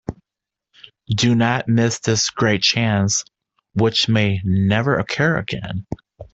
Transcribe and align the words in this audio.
Do 1.13 1.35
not 1.35 1.67
miss 1.67 1.99
this 1.99 2.31
great 2.31 2.63
chance, 2.63 3.23
which 3.75 4.09
may 4.09 4.41
never 4.43 4.97
occur 4.97 5.37
again. 5.37 5.85